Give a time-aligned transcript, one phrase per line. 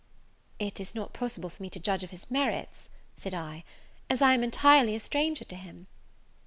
[0.57, 3.63] "It is not possible for me to judge of his merits," said I,
[4.09, 5.85] "as I am entirely a stranger to him."